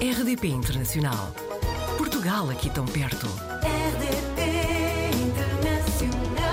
[0.00, 1.34] RDP Internacional.
[1.96, 3.26] Portugal aqui tão perto.
[3.66, 4.40] RDP
[5.26, 6.46] Internacional.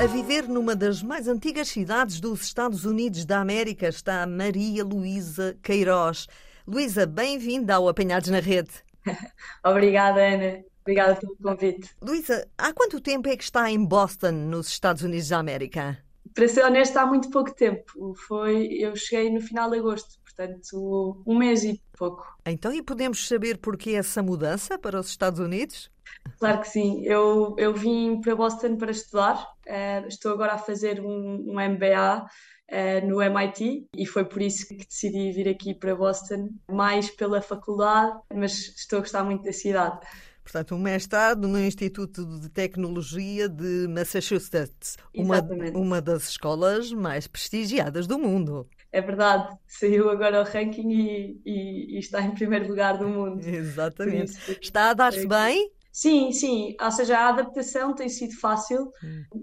[0.00, 5.58] A viver numa das mais antigas cidades dos Estados Unidos da América está Maria Luísa
[5.64, 6.28] Queiroz.
[6.64, 8.70] Luísa, bem-vinda ao Apanhados na Rede.
[9.66, 10.62] Obrigada, Ana.
[10.82, 11.90] Obrigada pelo convite.
[12.00, 15.98] Luísa, há quanto tempo é que está em Boston, nos Estados Unidos da América?
[16.32, 18.14] Para ser honesta, há muito pouco tempo.
[18.14, 22.26] Foi, eu cheguei no final de agosto, portanto, um mês e pouco.
[22.46, 25.90] Então, e podemos saber porquê essa mudança para os Estados Unidos?
[26.38, 27.02] Claro que sim.
[27.04, 29.54] Eu, eu vim para Boston para estudar.
[29.66, 32.26] Uh, estou agora a fazer um, um MBA
[32.70, 37.40] uh, no MIT e foi por isso que decidi vir aqui para Boston, mais pela
[37.40, 40.00] faculdade, mas estou a gostar muito da cidade.
[40.42, 45.76] Portanto, um mestrado no Instituto de Tecnologia de Massachusetts, uma, Exatamente.
[45.76, 48.68] uma das escolas mais prestigiadas do mundo.
[48.92, 53.40] É verdade, saiu agora o ranking e, e- e está em primeiro lugar do mundo.
[53.46, 54.32] Exatamente.
[54.32, 55.70] isso, Está a dar-se bem?
[55.90, 58.90] Sim, sim, ou seja, a adaptação tem sido fácil.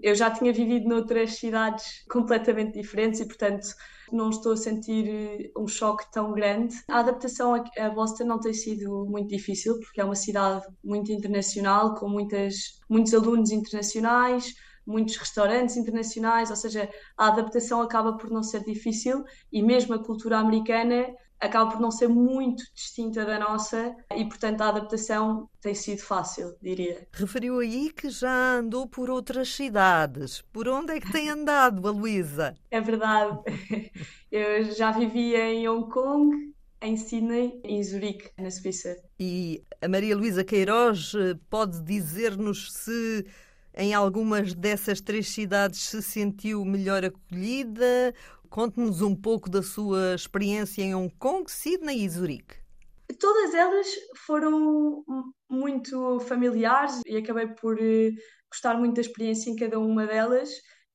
[0.02, 3.68] Eu já tinha vivido noutras cidades completamente diferentes e, portanto,
[4.12, 6.74] não estou a sentir eh, um choque tão grande.
[6.88, 11.12] A adaptação a a Boston não tem sido muito difícil, porque é uma cidade muito
[11.12, 12.54] internacional, com muitas,
[12.88, 14.52] muitos alunos internacionais,
[14.86, 20.02] muitos restaurantes internacionais, ou seja, a adaptação acaba por não ser difícil e mesmo a
[20.02, 21.06] cultura americana
[21.40, 26.54] acaba por não ser muito distinta da nossa e, portanto, a adaptação tem sido fácil,
[26.60, 27.08] diria.
[27.12, 30.42] Referiu aí que já andou por outras cidades.
[30.52, 32.54] Por onde é que tem andado, a Luísa?
[32.70, 33.38] É verdade.
[34.30, 38.96] Eu já vivia em Hong Kong, em Sydney e em Zurique, na Suíça.
[39.18, 43.26] E a Maria Luísa Queiroz eh, pode dizer-nos se
[43.74, 48.14] em algumas dessas três cidades se sentiu melhor acolhida?
[48.48, 52.56] Conte-nos um pouco da sua experiência em Hong Kong, Sydney e Zurique.
[53.18, 53.86] Todas elas
[54.26, 55.04] foram
[55.48, 58.10] muito familiares e acabei por eh,
[58.50, 60.50] gostar muito da experiência em cada uma delas.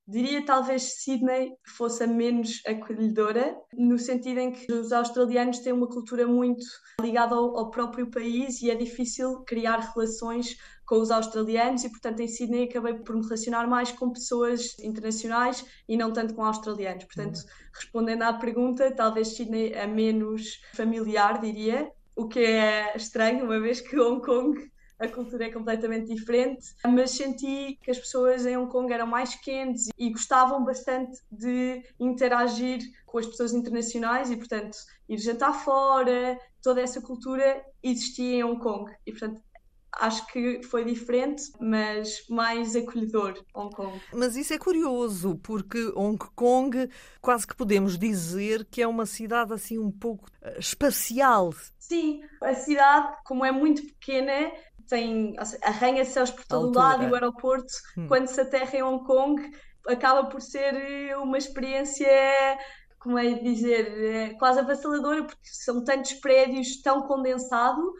[0.08, 5.88] Diria talvez Sydney fosse a menos acolhedora, no sentido em que os australianos têm uma
[5.88, 6.64] cultura muito
[7.00, 10.56] ligada ao, ao próprio país e é difícil criar relações
[10.86, 15.66] com os australianos e, portanto, em Sydney acabei por me relacionar mais com pessoas internacionais
[15.88, 17.04] e não tanto com australianos.
[17.04, 17.40] Portanto,
[17.74, 23.80] respondendo à pergunta, talvez Sydney é menos familiar, diria, o que é estranho, uma vez
[23.80, 28.70] que Hong Kong a cultura é completamente diferente, mas senti que as pessoas em Hong
[28.70, 34.76] Kong eram mais quentes e gostavam bastante de interagir com as pessoas internacionais e, portanto,
[35.08, 39.40] ir jantar fora, toda essa cultura existia em Hong Kong e, portanto,
[39.98, 44.00] acho que foi diferente, mas mais acolhedor Hong Kong.
[44.12, 46.88] Mas isso é curioso, porque Hong Kong
[47.20, 51.52] quase que podemos dizer que é uma cidade assim um pouco eh, espacial.
[51.78, 54.52] Sim, a cidade, como é muito pequena,
[54.88, 56.84] tem arranha-céus por todo Altura.
[56.84, 57.72] lado e o aeroporto,
[58.08, 59.50] quando se aterra em Hong Kong,
[59.88, 62.08] acaba por ser eh, uma experiência,
[62.98, 67.92] como é dizer, eh, quase avassaladora, porque são tantos prédios tão condensado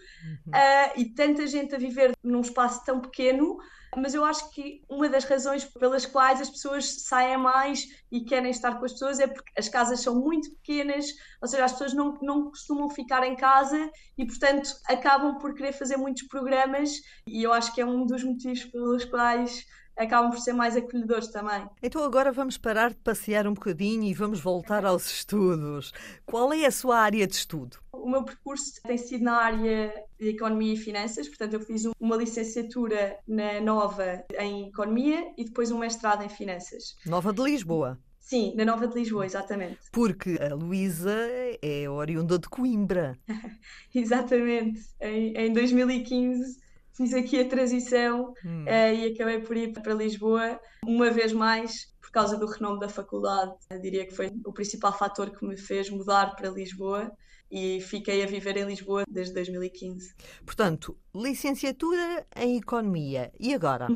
[0.53, 3.57] ah, e tanta gente a viver num espaço tão pequeno.
[3.97, 8.51] Mas eu acho que uma das razões pelas quais as pessoas saem mais e querem
[8.51, 11.07] estar com as pessoas é porque as casas são muito pequenas,
[11.41, 15.73] ou seja, as pessoas não, não costumam ficar em casa e, portanto, acabam por querer
[15.73, 16.91] fazer muitos programas,
[17.27, 19.65] e eu acho que é um dos motivos pelos quais
[19.97, 21.67] acabam por ser mais acolhedores também.
[21.83, 25.93] Então agora vamos parar de passear um bocadinho e vamos voltar aos estudos.
[26.25, 27.79] Qual é a sua área de estudo?
[27.93, 31.93] O meu percurso tem sido na área de Economia e Finanças, portanto, eu fiz um-
[31.99, 36.95] uma licenciatura na Nova em Economia e depois um mestrado em Finanças.
[37.05, 37.99] Nova de Lisboa.
[38.21, 39.79] Sim, na Nova de Lisboa, exatamente.
[39.93, 41.17] Porque a Luísa
[41.63, 43.17] é oriunda de Coimbra.
[43.95, 44.81] Exatamente.
[45.01, 46.59] Em, em 2015
[46.97, 48.33] fiz aqui a transição
[48.67, 52.89] eh, e acabei por ir para Lisboa uma vez mais por causa do renome da
[52.89, 53.53] faculdade.
[53.69, 57.13] Eu diria que foi o principal fator que me fez mudar para Lisboa
[57.51, 60.15] e fiquei a viver em Lisboa desde 2015.
[60.45, 63.33] Portanto, licenciatura em Economia.
[63.39, 63.89] E agora?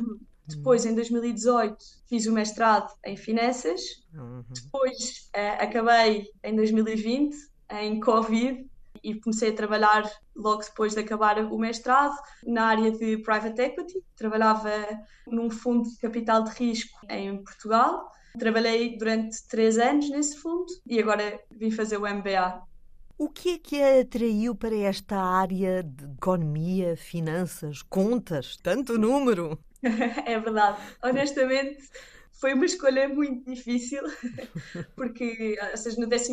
[0.47, 1.77] Depois, em 2018,
[2.09, 3.81] fiz o mestrado em Finanças.
[4.13, 4.45] Uhum.
[4.51, 7.37] Depois, eh, acabei em 2020,
[7.71, 8.69] em Covid,
[9.03, 12.15] e comecei a trabalhar logo depois de acabar o mestrado
[12.45, 14.03] na área de private equity.
[14.17, 14.71] Trabalhava
[15.27, 18.11] num fundo de capital de risco em Portugal.
[18.39, 22.63] Trabalhei durante três anos nesse fundo e agora vim fazer o MBA.
[23.19, 29.59] O que é que a atraiu para esta área de economia, finanças, contas, tanto número?
[30.27, 30.79] É verdade.
[31.03, 31.83] Honestamente,
[32.41, 34.03] foi uma escolha muito difícil,
[34.97, 36.33] porque, ou seja, no 12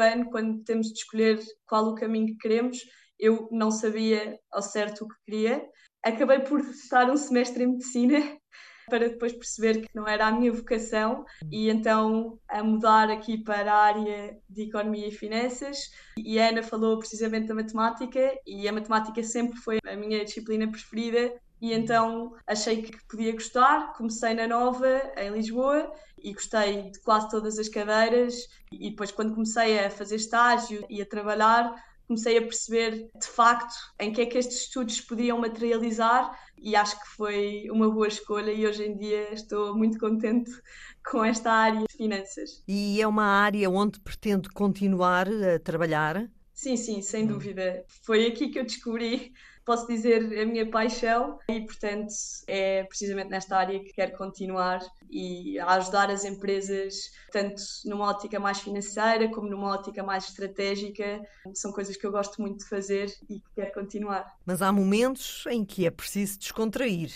[0.00, 2.78] ano, quando temos de escolher qual o caminho que queremos,
[3.18, 5.64] eu não sabia ao certo o que queria.
[6.04, 8.18] Acabei por estar um semestre em medicina
[8.90, 13.72] para depois perceber que não era a minha vocação e então a mudar aqui para
[13.72, 15.90] a área de economia e finanças.
[16.18, 20.70] E a Ana falou precisamente da matemática e a matemática sempre foi a minha disciplina
[20.70, 23.92] preferida e então achei que podia gostar.
[23.94, 25.92] Comecei na Nova, em Lisboa,
[26.22, 28.34] e gostei de quase todas as cadeiras.
[28.70, 31.74] E depois, quando comecei a fazer estágio e a trabalhar,
[32.06, 36.98] comecei a perceber de facto em que é que estes estudos podiam materializar e acho
[37.00, 40.50] que foi uma boa escolha e hoje em dia estou muito contente
[41.10, 42.62] com esta área de finanças.
[42.66, 46.30] E é uma área onde pretendo continuar a trabalhar?
[46.52, 47.84] Sim, sim, sem dúvida.
[48.02, 49.32] Foi aqui que eu descobri
[49.66, 52.14] posso dizer, a minha paixão e, portanto,
[52.46, 54.80] é precisamente nesta área que quero continuar
[55.10, 61.20] e a ajudar as empresas, tanto numa ótica mais financeira como numa ótica mais estratégica.
[61.52, 64.36] São coisas que eu gosto muito de fazer e que quero continuar.
[64.46, 67.10] Mas há momentos em que é preciso descontrair.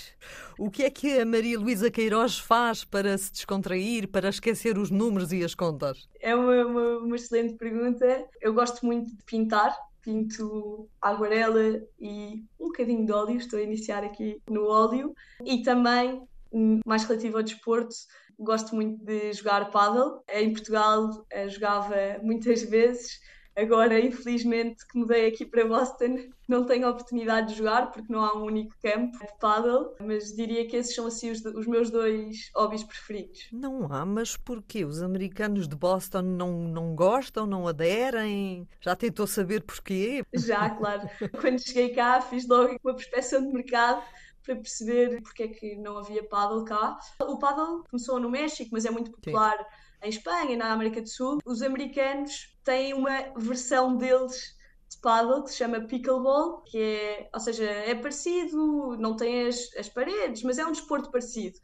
[0.59, 4.91] O que é que a Maria Luísa Queiroz faz para se descontrair, para esquecer os
[4.91, 6.09] números e as contas?
[6.21, 8.27] É uma, uma, uma excelente pergunta.
[8.41, 14.05] Eu gosto muito de pintar pinto aguarela e um bocadinho de óleo, estou a iniciar
[14.05, 15.15] aqui no óleo,
[15.45, 17.95] e também, hum, mais relativo ao desporto,
[18.39, 20.23] gosto muito de jogar paddle.
[20.29, 23.21] Em Portugal eh, jogava muitas vezes,
[23.57, 28.25] Agora, infelizmente, que mudei aqui para Boston, não tenho a oportunidade de jogar porque não
[28.25, 31.91] há um único campo de paddle, mas diria que esses são assim os, os meus
[31.91, 33.49] dois hobbies preferidos.
[33.53, 34.85] Não há, mas porquê?
[34.85, 38.69] Os americanos de Boston não, não gostam, não aderem?
[38.81, 40.25] Já tentou saber porquê?
[40.35, 41.09] Já, claro.
[41.41, 44.03] Quando cheguei cá, fiz logo uma prospecção de mercado
[44.43, 46.99] para perceber porque é que não havia paddle cá.
[47.21, 49.65] O paddle começou no México, mas é muito popular Sim.
[50.03, 51.39] Em Espanha na América do Sul.
[51.45, 54.59] Os americanos têm uma versão deles
[54.89, 59.75] de paddle que se chama pickleball, que é, ou seja, é parecido, não tem as,
[59.77, 61.59] as paredes, mas é um desporto parecido.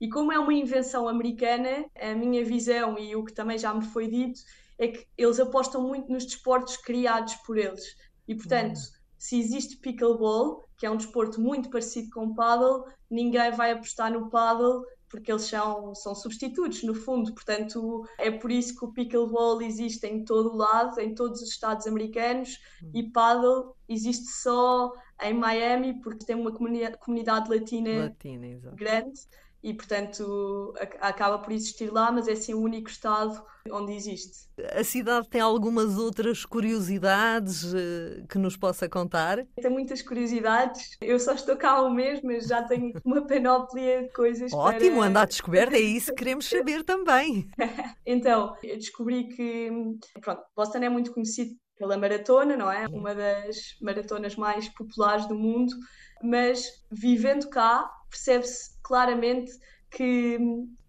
[0.00, 3.84] E como é uma invenção americana, a minha visão e o que também já me
[3.84, 4.40] foi dito
[4.76, 7.84] é que eles apostam muito nos desportos criados por eles.
[8.26, 8.82] E portanto, uhum.
[9.16, 14.12] se existe pickleball, que é um desporto muito parecido com o paddle, ninguém vai apostar
[14.12, 17.34] no paddle porque eles são, são substitutos, no fundo.
[17.34, 21.50] Portanto, é por isso que o pickleball existe em todo o lado, em todos os
[21.50, 22.90] estados americanos, hum.
[22.94, 24.90] e paddle existe só
[25.22, 29.20] em Miami, porque tem uma comunidade, comunidade latina, latina grande
[29.62, 34.48] e, portanto, acaba por existir lá, mas é sim o único estado onde existe.
[34.72, 39.46] A cidade tem algumas outras curiosidades uh, que nos possa contar?
[39.54, 40.96] Tem muitas curiosidades.
[41.00, 44.52] Eu só estou cá um mês, mas já tenho uma panóplia de coisas.
[44.52, 45.06] Ótimo, para...
[45.06, 47.48] anda à descoberta, é isso que queremos saber também.
[48.04, 49.70] então, eu descobri que,
[50.20, 52.86] pronto, Boston é muito conhecido pela maratona, não é?
[52.88, 55.72] Uma das maratonas mais populares do mundo,
[56.22, 59.50] mas vivendo cá, percebe-se claramente
[59.90, 60.38] que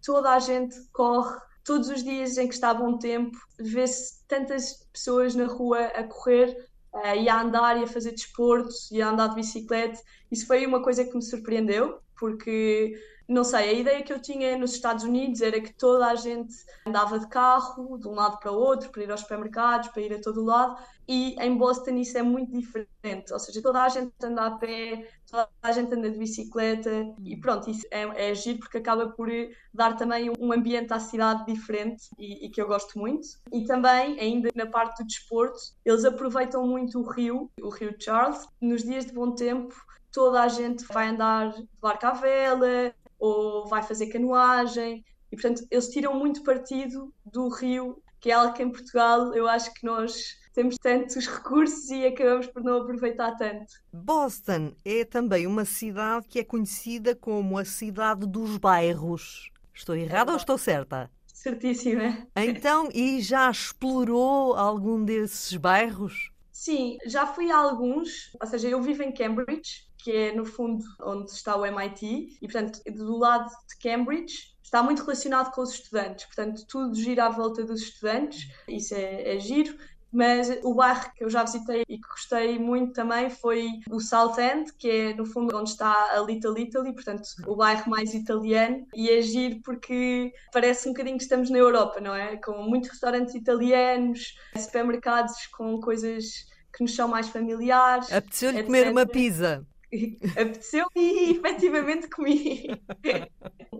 [0.04, 5.34] toda a gente corre todos os dias em que está bom tempo, vê-se tantas pessoas
[5.34, 9.28] na rua a correr uh, e a andar e a fazer desporto e a andar
[9.28, 9.98] de bicicleta.
[10.30, 12.94] Isso foi uma coisa que me surpreendeu, porque
[13.26, 16.54] não sei, a ideia que eu tinha nos Estados Unidos era que toda a gente
[16.86, 20.12] andava de carro de um lado para o outro, para ir aos supermercados, para ir
[20.12, 20.76] a todo lado,
[21.08, 25.08] e em Boston isso é muito diferente, ou seja, toda a gente anda a pé,
[25.30, 26.90] toda a gente anda de bicicleta,
[27.24, 29.28] e pronto, isso é, é agir porque acaba por
[29.72, 33.26] dar também um ambiente à cidade diferente e, e que eu gosto muito.
[33.52, 38.46] E também, ainda na parte do desporto, eles aproveitam muito o rio, o rio Charles,
[38.60, 39.74] nos dias de bom tempo
[40.14, 45.02] toda a gente vai andar de barco à vela, ou vai fazer canoagem.
[45.32, 49.48] E, portanto, eles tiram muito partido do rio, que é algo que em Portugal eu
[49.48, 53.72] acho que nós temos tantos recursos e acabamos por não aproveitar tanto.
[53.92, 59.50] Boston é também uma cidade que é conhecida como a cidade dos bairros.
[59.72, 61.10] Estou errada é ou estou certa?
[61.26, 62.26] Certíssima.
[62.36, 66.30] Então, e já explorou algum desses bairros?
[66.52, 70.84] Sim, já fui a alguns, ou seja, eu vivo em Cambridge, que é no fundo
[71.00, 75.72] onde está o MIT, e portanto, do lado de Cambridge, está muito relacionado com os
[75.72, 79.74] estudantes, portanto, tudo gira à volta dos estudantes, isso é, é giro.
[80.16, 84.38] Mas o bairro que eu já visitei e que gostei muito também foi o South
[84.38, 88.86] End, que é no fundo onde está a Little Italy, portanto o bairro mais italiano.
[88.94, 92.36] E é giro porque parece um bocadinho que estamos na Europa, não é?
[92.36, 98.12] Com muitos restaurantes italianos, supermercados com coisas que nos são mais familiares.
[98.12, 99.66] Apeteceu-lhe comer uma pizza.
[100.36, 102.66] apeteceu e efetivamente comi.